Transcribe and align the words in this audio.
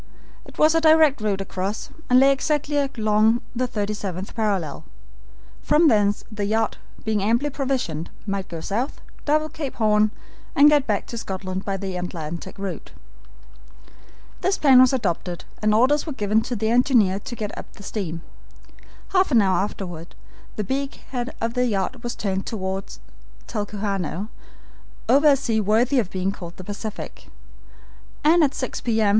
It 0.45 0.57
was 0.57 0.73
a 0.73 0.81
direct 0.81 1.21
route 1.21 1.41
across, 1.41 1.91
and 2.09 2.19
lay 2.19 2.31
exactly 2.31 2.75
along 2.75 3.39
the 3.55 3.67
37th 3.67 4.33
parallel. 4.33 4.83
From 5.61 5.89
thence 5.89 6.23
the 6.31 6.45
yacht, 6.45 6.77
being 7.05 7.21
amply 7.21 7.51
provisioned, 7.51 8.09
might 8.25 8.47
go 8.49 8.61
south, 8.61 8.99
double 9.25 9.47
Cape 9.47 9.75
Horn, 9.75 10.09
and 10.55 10.71
get 10.71 10.87
back 10.87 11.05
to 11.05 11.19
Scotland 11.19 11.65
by 11.65 11.77
the 11.77 11.97
Atlantic 11.97 12.57
route. 12.57 12.93
This 14.41 14.57
plan 14.57 14.81
was 14.81 14.91
adopted, 14.91 15.45
and 15.61 15.71
orders 15.71 16.07
were 16.07 16.13
given 16.13 16.41
to 16.49 16.55
the 16.55 16.71
engineer 16.71 17.19
to 17.19 17.35
get 17.35 17.55
up 17.55 17.71
the 17.73 17.83
steam. 17.83 18.21
Half 19.09 19.29
an 19.29 19.39
hour 19.43 19.59
afterward 19.59 20.15
the 20.55 20.63
beak 20.63 20.95
head 21.11 21.35
of 21.39 21.53
the 21.53 21.67
yacht 21.67 22.01
was 22.01 22.15
turned 22.15 22.47
toward 22.47 22.85
Talcahuano, 23.45 24.29
over 25.07 25.27
a 25.27 25.35
sea 25.35 25.61
worthy 25.61 25.99
of 25.99 26.09
being 26.09 26.31
called 26.31 26.57
the 26.57 26.63
Pacific, 26.63 27.27
and 28.23 28.43
at 28.43 28.55
six 28.55 28.81
P. 28.81 28.99
M. 28.99 29.09